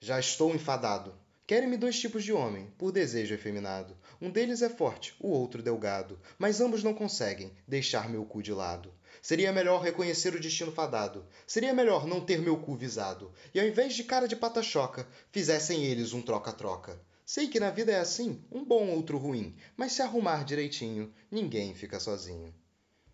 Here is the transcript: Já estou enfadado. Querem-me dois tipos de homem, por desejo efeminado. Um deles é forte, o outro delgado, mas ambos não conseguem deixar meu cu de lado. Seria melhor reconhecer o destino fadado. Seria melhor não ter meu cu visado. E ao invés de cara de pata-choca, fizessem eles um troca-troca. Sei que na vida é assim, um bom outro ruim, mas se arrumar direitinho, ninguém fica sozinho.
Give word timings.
Já 0.00 0.20
estou 0.20 0.54
enfadado. 0.54 1.12
Querem-me 1.44 1.76
dois 1.76 1.98
tipos 1.98 2.22
de 2.22 2.32
homem, 2.32 2.72
por 2.78 2.92
desejo 2.92 3.34
efeminado. 3.34 3.96
Um 4.20 4.30
deles 4.30 4.62
é 4.62 4.68
forte, 4.68 5.12
o 5.18 5.28
outro 5.28 5.60
delgado, 5.60 6.20
mas 6.38 6.60
ambos 6.60 6.84
não 6.84 6.94
conseguem 6.94 7.52
deixar 7.66 8.08
meu 8.08 8.24
cu 8.24 8.40
de 8.40 8.52
lado. 8.52 8.94
Seria 9.20 9.52
melhor 9.52 9.82
reconhecer 9.82 10.32
o 10.36 10.40
destino 10.40 10.70
fadado. 10.70 11.26
Seria 11.48 11.74
melhor 11.74 12.06
não 12.06 12.20
ter 12.20 12.40
meu 12.40 12.58
cu 12.58 12.76
visado. 12.76 13.32
E 13.52 13.58
ao 13.58 13.66
invés 13.66 13.94
de 13.94 14.04
cara 14.04 14.28
de 14.28 14.36
pata-choca, 14.36 15.04
fizessem 15.32 15.84
eles 15.84 16.12
um 16.12 16.22
troca-troca. 16.22 17.00
Sei 17.26 17.48
que 17.48 17.58
na 17.58 17.70
vida 17.70 17.90
é 17.90 17.98
assim, 17.98 18.40
um 18.52 18.64
bom 18.64 18.90
outro 18.90 19.18
ruim, 19.18 19.56
mas 19.76 19.92
se 19.92 20.00
arrumar 20.00 20.44
direitinho, 20.44 21.12
ninguém 21.28 21.74
fica 21.74 21.98
sozinho. 21.98 22.54